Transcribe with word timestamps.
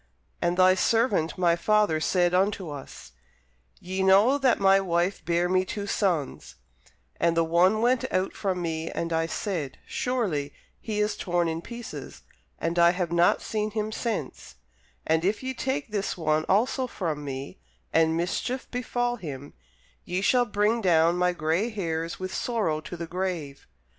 And 0.41 0.57
thy 0.57 0.73
servant 0.73 1.37
my 1.37 1.55
father 1.55 1.99
said 1.99 2.33
unto 2.33 2.71
us, 2.71 3.11
Ye 3.79 4.01
know 4.01 4.39
that 4.39 4.59
my 4.59 4.79
wife 4.79 5.23
bare 5.23 5.47
me 5.47 5.63
two 5.63 5.85
sons: 5.85 6.55
and 7.19 7.37
the 7.37 7.43
one 7.43 7.81
went 7.83 8.11
out 8.11 8.33
from 8.33 8.63
me, 8.63 8.89
and 8.89 9.13
I 9.13 9.27
said, 9.27 9.77
Surely 9.85 10.53
he 10.79 10.99
is 10.99 11.15
torn 11.15 11.47
in 11.47 11.61
pieces; 11.61 12.23
and 12.57 12.79
I 12.79 12.93
have 12.93 13.11
not 13.11 13.43
seen 13.43 13.69
him 13.69 13.91
since: 13.91 14.55
and 15.05 15.23
if 15.23 15.43
ye 15.43 15.53
take 15.53 15.89
this 15.91 16.17
one 16.17 16.45
also 16.49 16.87
from 16.87 17.23
me, 17.23 17.59
and 17.93 18.17
mischief 18.17 18.71
befall 18.71 19.17
him, 19.17 19.53
ye 20.03 20.21
shall 20.21 20.45
bring 20.45 20.81
down 20.81 21.15
my 21.15 21.31
gray 21.31 21.69
hairs 21.69 22.19
with 22.19 22.33
sorrow 22.33 22.81
to 22.81 22.97
the 22.97 23.05
grave. 23.05 23.67